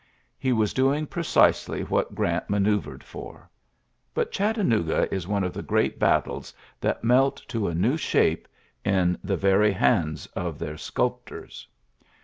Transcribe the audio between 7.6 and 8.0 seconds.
a new